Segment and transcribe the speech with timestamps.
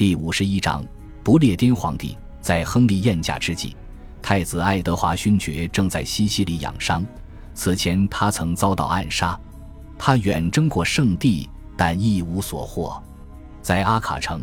[0.00, 0.82] 第五十一章，
[1.22, 3.76] 不列颠皇帝在亨利宴驾之际，
[4.22, 7.04] 太子爱德华勋爵正在西西里养伤。
[7.52, 9.38] 此前他曾遭到暗杀，
[9.98, 12.98] 他远征过圣地，但一无所获。
[13.60, 14.42] 在阿卡城，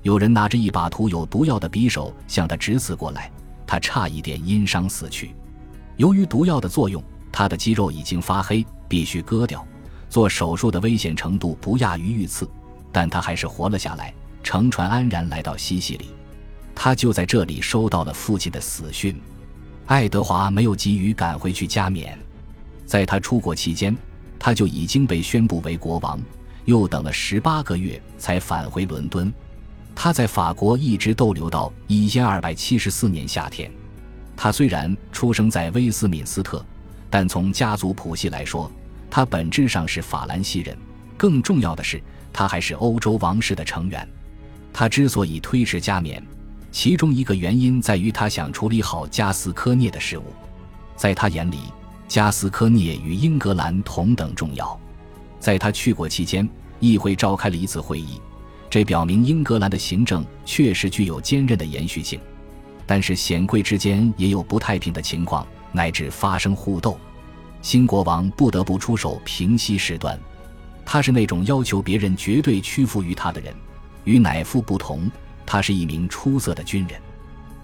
[0.00, 3.30] 有人拿着一把涂有毒药的匕首向他直刺过来，
[3.66, 5.34] 他差一点因伤死去。
[5.98, 9.62] 由于毒药的作用，他的肌肉已经发黑，必须割掉。
[10.08, 12.48] 做手术的危险程度不亚于遇刺，
[12.90, 14.14] 但他还是活了下来，
[14.44, 16.10] 乘船安然来到西西里。
[16.76, 19.20] 他就在这里收到了父亲的死讯。
[19.86, 22.18] 爱德华没有急于赶回去加冕，
[22.86, 23.96] 在他出国期间，
[24.38, 26.20] 他就已经被宣布为国王。
[26.64, 29.32] 又等了十八个月才返回伦敦。
[29.94, 33.70] 他在法国一直逗留到一千二百七十四年夏天。
[34.34, 36.64] 他虽然出生在威斯敏斯特，
[37.10, 38.72] 但从家族谱系来说，
[39.10, 40.76] 他本质上是法兰西人。
[41.16, 42.02] 更重要的是，
[42.32, 44.08] 他还是欧洲王室的成员。
[44.74, 46.20] 他之所以推迟加冕，
[46.72, 50.24] 其中一个原因在于他想处理好加斯科涅的事务。
[50.96, 51.58] 在他眼里，
[52.08, 54.78] 加斯科涅与英格兰同等重要。
[55.38, 56.46] 在他去过期间，
[56.80, 58.20] 议会召开了一次会议，
[58.68, 62.18] 这表明英格兰的行政确实具有坚韧的延续性。
[62.84, 66.98] 但是显贵之间也有不太平的情况，乃至发生互斗。
[67.62, 70.18] 新国王不得不出手平息事端。
[70.84, 73.54] 他是那种要求别人绝对屈服于他的人。
[74.04, 75.10] 与乃父不同，
[75.44, 77.00] 他是一名出色的军人。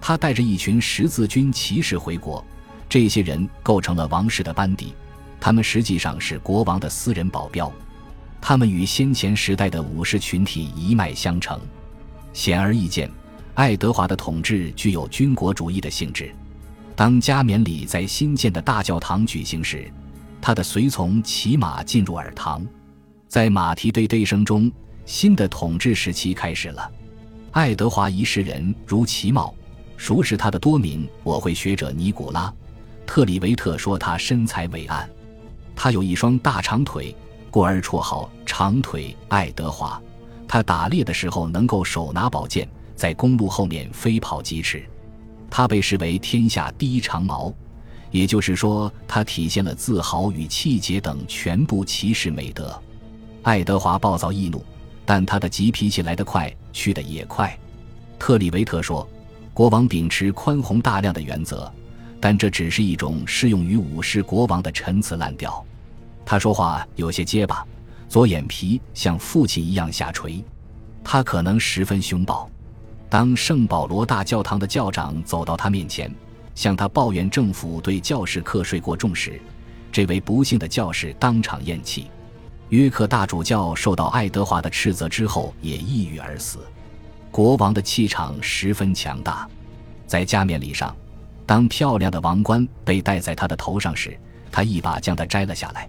[0.00, 2.44] 他带着一群十字军骑士回国，
[2.88, 4.94] 这些人构成了王室的班底。
[5.38, 7.72] 他们实际上是国王的私人保镖。
[8.40, 11.60] 他们与先前时代的武士群体一脉相承。
[12.32, 13.10] 显而易见，
[13.54, 16.34] 爱德华的统治具有军国主义的性质。
[16.96, 19.90] 当加冕礼在新建的大教堂举行时，
[20.40, 22.66] 他的随从骑马进入耳堂，
[23.28, 24.70] 在马蹄对对声中，
[25.10, 26.88] 新的统治时期开始了。
[27.50, 29.52] 爱德华一世人如其貌，
[29.96, 32.46] 熟识他的多名我会学者尼古拉·
[33.08, 35.10] 特里维特说他身材伟岸，
[35.74, 37.12] 他有一双大长腿，
[37.50, 40.00] 故而绰号“长腿爱德华”。
[40.46, 44.80] 他打猎的时候能够手拿宝剑，在公路后面飞跑疾驰。
[45.50, 47.52] 他被视为天下第一长矛，
[48.12, 52.80] 也就是说，他体现了自豪与气节等全部骑士美德。
[53.42, 54.64] 爱德华暴躁易怒，
[55.12, 57.58] 但他的急脾气来得快，去得也快。
[58.16, 59.04] 特里维特说
[59.52, 61.68] ：“国王秉持宽宏大量的原则，
[62.20, 65.66] 但这只是一种适用于武士国王的陈词滥调。
[66.24, 67.66] 他说话有些结巴，
[68.08, 70.44] 左眼皮像父亲一样下垂，
[71.02, 72.48] 他可能十分凶暴。”
[73.10, 76.08] 当圣保罗大教堂的教长走到他面前，
[76.54, 79.42] 向他抱怨政府对教士课税过重时，
[79.90, 82.06] 这位不幸的教士当场咽气。
[82.70, 86.60] 约克大主教受到爱德华的斥责之后也抑郁而死。
[87.30, 89.48] 国王的气场十分强大，
[90.06, 90.94] 在加冕礼上，
[91.44, 94.16] 当漂亮的王冠被戴在他的头上时，
[94.52, 95.88] 他一把将它摘了下来，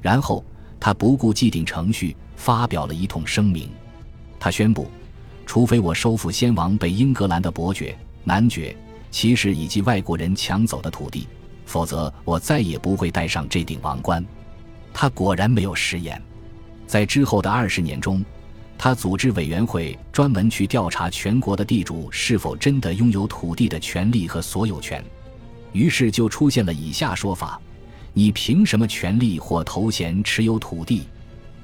[0.00, 0.42] 然后
[0.80, 3.70] 他不顾既定程序发表了一通声明，
[4.40, 4.90] 他宣布。
[5.46, 8.74] 除非我收复先王被英格兰的伯爵、男爵、
[9.10, 11.28] 骑士以及外国人抢走的土地，
[11.66, 14.24] 否则我再也不会戴上这顶王冠。
[14.94, 16.20] 他果然没有食言。
[16.86, 18.24] 在之后的二十年中，
[18.78, 25.04] 他组织委员会专门去调查全国的地主是否真的拥有土地的权利和所有权。
[25.72, 27.60] 于是就出现了以下说法：
[28.12, 31.02] 你凭什么权利或头衔持有土地？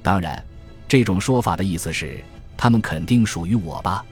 [0.02, 0.44] 当然，
[0.88, 2.22] 这种说法的意思是。
[2.56, 4.04] 他们肯定属于我吧？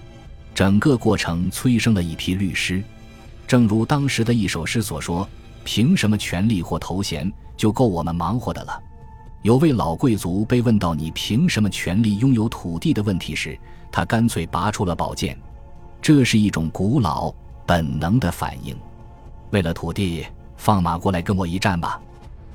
[0.54, 2.82] 整个过程催生了一批律师，
[3.46, 5.28] 正如当时的一首诗所说
[5.64, 8.82] ：“凭什么权力或头衔就够我们忙活的了？”
[9.42, 13.56] 有位老贵族被问到“你凭什么权利拥有土地”的问题时，
[13.90, 15.38] 他干脆拔出了宝剑。
[16.02, 17.32] 这是一种古老
[17.64, 18.76] 本能的反应。
[19.50, 20.26] 为了土地，
[20.56, 22.00] 放马过来跟我一战吧！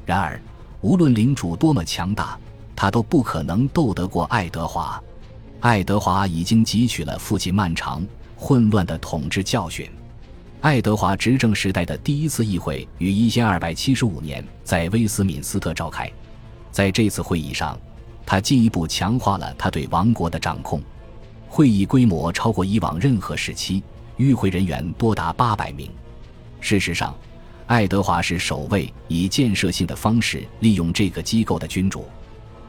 [0.05, 0.39] 然而，
[0.81, 2.37] 无论领主多么强大，
[2.75, 5.01] 他都不可能斗得过爱德华。
[5.61, 8.05] 爱德华已经汲取了父亲漫长
[8.35, 9.89] 混乱的统治教训。
[10.59, 16.11] 爱德华执政时代的第一次议会于一千二百七十五年在威斯敏斯特召开，
[16.73, 17.79] 在这次会议上，
[18.25, 20.81] 他进一步强化了他对王国的掌控。
[21.47, 23.83] 会议规模超过以往任何时期，
[24.17, 25.87] 与会人员多达八百名。
[26.59, 27.15] 事实上，
[27.67, 32.05] 爱德华是首位以建设性的方式利用这个机构的君主。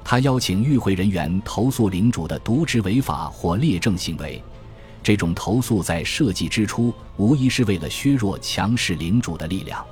[0.05, 4.43] 他邀请与会人员投诉领主的渎职违法或劣政行为，
[5.03, 9.83] 这种投诉在设计之初无疑是为了削弱强势领主的力量。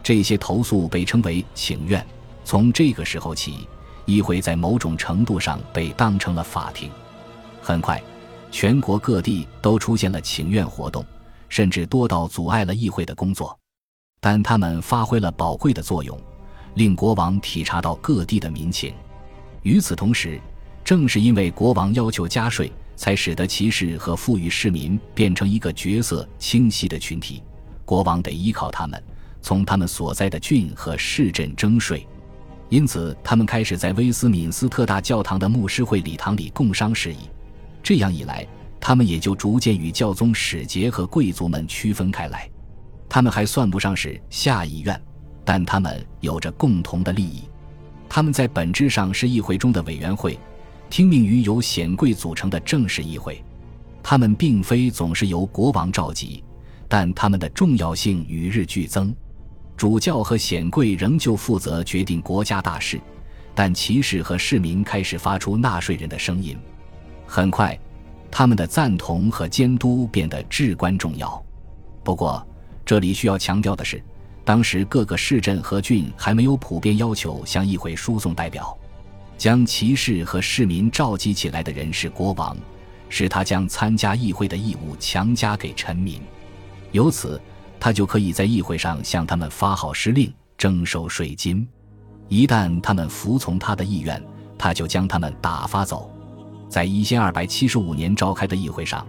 [0.00, 2.06] 这些投诉被称为请愿。
[2.48, 3.68] 从这个时候起，
[4.06, 6.90] 议会在某种程度上被当成了法庭。
[7.60, 8.02] 很快，
[8.50, 11.04] 全国各地都出现了请愿活动，
[11.50, 13.54] 甚至多到阻碍了议会的工作。
[14.18, 16.18] 但他们发挥了宝贵的作用，
[16.72, 18.94] 令国王体察到各地的民情。
[19.62, 20.40] 与此同时，
[20.82, 27.42] 正是因为国王要求加税，才使得骑士和富裕市民变成一个角色清晰的群体。
[27.84, 29.04] 国王得依靠他们，
[29.42, 32.08] 从他们所在的郡和市镇征税。
[32.70, 37.18] 因此，他们开始在威斯敏斯特大教堂的牧师会礼堂里共商事宜。
[37.82, 38.46] 这样一来，
[38.78, 42.48] 他们也就逐渐与教宗使节和贵族们区分开来。
[43.08, 45.00] 他们还算不上是下议院，
[45.44, 47.44] 但他们有着共同的利益。
[48.06, 50.38] 他们在本质上是议会中的委员会，
[50.90, 53.42] 听命于由显贵组成的正式议会。
[54.02, 56.44] 他们并非总是由国王召集，
[56.86, 59.14] 但他们的重要性与日俱增。
[59.78, 63.00] 主教和显贵仍旧负责决定国家大事，
[63.54, 66.58] 但骑士和市民开始发出纳税人的声音。
[67.24, 67.78] 很快，
[68.28, 71.40] 他们的赞同和监督变得至关重要。
[72.02, 72.44] 不过，
[72.84, 74.02] 这里需要强调的是，
[74.44, 78.76] 当时各个市镇和郡还没有普遍要求向议会输送代表。
[79.36, 82.56] 将骑士和市民召集起来的人是国王，
[83.08, 86.20] 使他将参加议会的义务强加给臣民。
[86.90, 87.40] 由此。
[87.80, 91.66] 他就可以在议会上向他们发号施令、征收税金。
[92.28, 94.22] 一旦他们服从他的意愿，
[94.58, 96.10] 他就将他们打发走。
[96.68, 99.06] 在一千二百七十五年召开的议会上，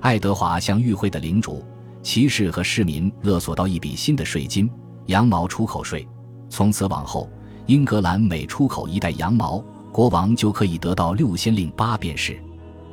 [0.00, 1.64] 爱德华向与会的领主、
[2.02, 4.70] 骑士和市民勒索到一笔新的税金——
[5.06, 6.06] 羊毛出口税。
[6.48, 7.28] 从此往后，
[7.66, 9.58] 英格兰每出口一袋羊毛，
[9.90, 12.40] 国王就可以得到六先令八便士。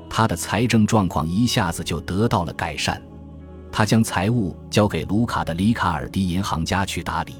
[0.09, 2.99] 他的财政状况一下子就得到了改善。
[3.77, 7.35] 他将财务交给卢卡的里卡尔迪银行家去打理，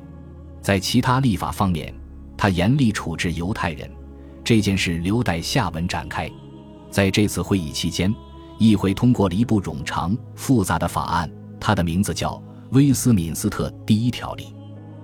[0.61, 1.91] 在其他立法方面，
[2.37, 3.89] 他严厉处置犹太人。
[4.43, 6.29] 这件事留待下文展开。
[6.91, 8.13] 在这次会议期间，
[8.59, 11.27] 议会通过了一部冗长复杂的法案，
[11.59, 12.33] 它的名字叫
[12.69, 14.43] 《威斯敏斯特第一条例》。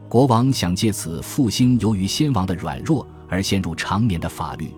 [0.07, 4.71] 国王想借此复兴由于先王的软弱而陷入长眠的法律。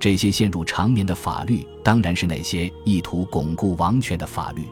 [0.00, 4.66] 这些陷入长眠的法律，当然是那些意图巩固王权的法律。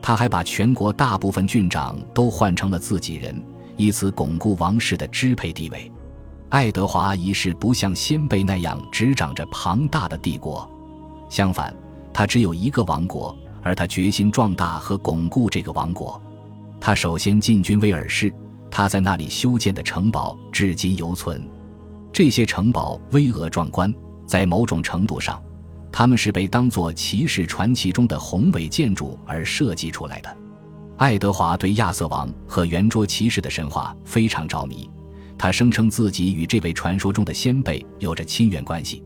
[0.00, 3.42] 他还把全国大部分郡长都换成了自己人，
[3.76, 5.90] 以此巩固王室的支配地位。
[6.48, 10.68] 爱德华一世不像先辈那样执掌着庞大的帝国，
[11.28, 11.74] 相反，
[12.12, 16.20] 他只有一个王国，而他决心壮大和巩固这个王国。
[16.80, 18.32] 他首先进军威尔士，
[18.70, 21.46] 他在那里修建的城堡至今犹存。
[22.10, 23.92] 这些城堡巍峨壮观，
[24.26, 25.42] 在某种程度上。
[25.98, 30.36] 他们是被当作骑士传奇中的宏伟建筑而设计出来的。
[30.96, 34.88] 爱德华对亚瑟王和圆桌骑士的神话非常着迷，
[35.36, 39.02] 他声称自己与这位传说中的先辈有着亲缘关系。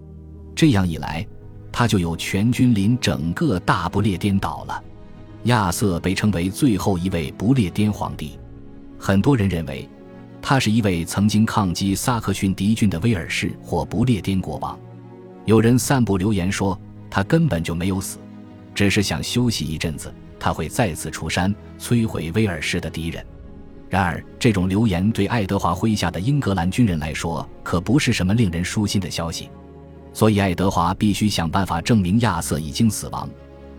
[0.54, 1.26] 这样一来，
[1.72, 4.84] 他就有全君临整个大不列颠岛了。
[5.44, 8.38] 亚瑟被称为最后一位不列颠皇帝，
[8.98, 9.88] 很多人认为
[10.42, 14.78] 他是一位曾经抗击萨克逊敌军的威尔士或不列颠国王。
[15.44, 16.78] 有人散布流言说，
[17.10, 18.18] 他根本就没有死，
[18.74, 23.24] 只是想休息一阵子，他会再次出山摧毁威尔士的敌人。
[23.90, 29.50] 然而，这种流言对爱德华麾下的英格兰军人来说可不是什么令人舒心的消息，
[30.12, 33.28] 所以爱德华必须想办法证明亚瑟已经死亡，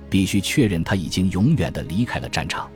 [0.10, 2.70] 必须确认他已经永远的离开了战场。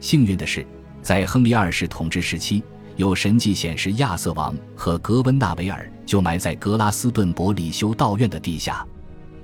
[0.00, 0.66] 幸运的是，
[1.02, 2.62] 在亨利二世统治时期。
[2.96, 8.86] 有神迹显示，亚瑟王和格温纳维尔就埋在格拉斯顿伯里修道院的地下。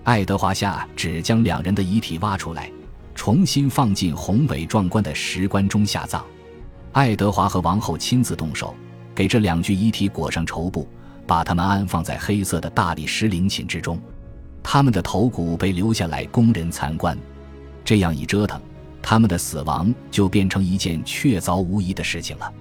[0.04, 2.70] 爱德华下只将两人的遗体挖出来，
[3.14, 6.24] 重新放进宏伟壮观的石棺中下葬。
[6.92, 8.74] 爱德华和王后亲自动手，
[9.14, 10.88] 给这两具遗体裹上绸布，
[11.26, 14.00] 把他们安放在黑色的大理石陵寝之中。
[14.62, 17.16] 他们的头骨被留下来供人参观。
[17.84, 18.60] 这样一折腾，
[19.00, 22.52] 他们的死亡就变成一件确凿无疑的事情了。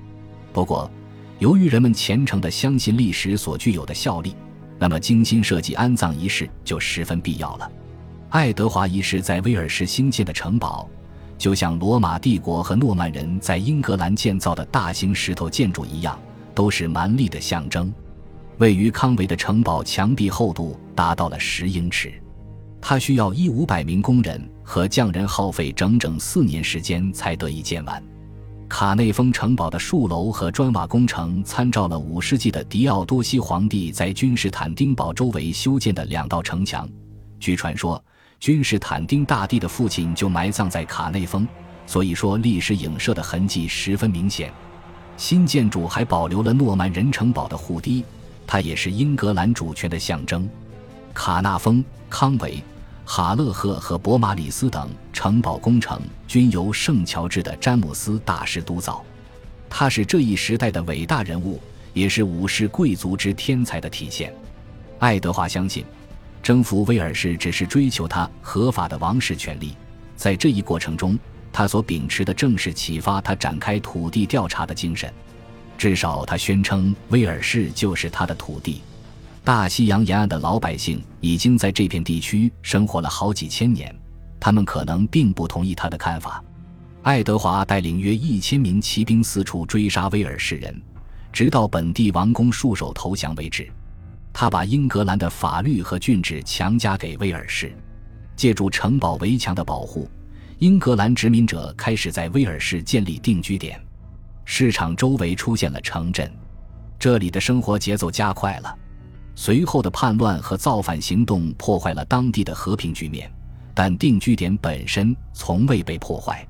[0.57, 0.89] 不过，
[1.37, 4.35] 由于人们虔诚地相信历史所具有的效力，
[4.79, 7.71] 那么精心设计安葬仪式就十分必要了。
[8.29, 10.89] 爱德华一世在威尔士兴建的城堡，
[11.37, 16.19] 就像罗马帝国和诺曼人在英格兰建造的大型石头建筑一样，
[16.55, 17.93] 都是蛮力的象征。
[18.57, 22.11] 位于康维的城堡墙壁厚度达到了十英尺，
[22.81, 28.03] 它需要一五百名工人和匠人耗费整整四年时间才得以建完。
[28.69, 36.87] 卡内丰城堡的树楼和砖瓦工程参照了五世纪的狄奥多西皇帝在君士坦丁堡周围修建的两道城墙。
[37.39, 38.03] 据传说，
[38.39, 41.47] 君士坦丁大帝的父亲就埋葬在卡内丰，
[41.85, 44.51] 所以说历史影射的痕迹十分明显。
[45.15, 48.03] 新建筑还保留了诺曼人城堡的护堤，
[48.45, 50.47] 它也是英格兰主权的象征。
[51.13, 52.61] 卡纳丰、康维、
[53.09, 55.97] 哈勒赫和博马里斯等城堡工程
[56.27, 59.01] 均由圣乔治的詹姆斯大师督造。
[59.69, 61.57] 他是这一时代的伟大人物，
[61.93, 64.35] 也是武士贵族之天才的体现。
[64.99, 65.85] 爱德华相信，
[66.43, 69.73] 征服威尔士只是追求他合法的王室权利。
[70.17, 71.17] 在这一过程中，
[71.53, 75.09] 他所秉持的正是启发他展开土地调查的精神。
[75.77, 78.81] 至少，他宣称威尔士就是他的土地。
[79.47, 83.97] 大西洋沿岸的老百姓已经在这片地区生活了好几千年，
[84.41, 86.43] 他们可能并不同意他的看法。
[87.01, 90.81] 爱德华带领约一千名骑兵四处追杀威尔士人，
[91.31, 93.71] 直到本地王公束手投降为止。
[94.33, 97.73] 他把英格兰的法律和郡治强加给威尔士，
[98.35, 100.09] 借助城堡围墙的保护，
[100.57, 103.81] 英格兰殖民者开始在威尔士建立定居点。
[104.43, 106.29] 市场周围出现了城镇，
[106.99, 108.77] 这里的生活节奏加快了。
[109.39, 113.31] 随后的叛乱和造反行动破坏了当地的和平局面，
[113.71, 116.45] 但定居点本身从未被破坏。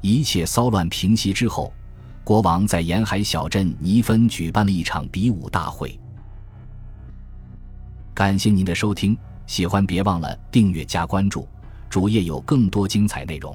[0.00, 1.70] 一切骚乱平息之后，
[2.24, 6.00] 国王在沿海小镇尼芬举办了一场比武大会。
[8.14, 9.14] 感谢您的收听，
[9.46, 11.46] 喜欢别忘了订阅加关注，
[11.90, 13.54] 主页有更多精彩内容。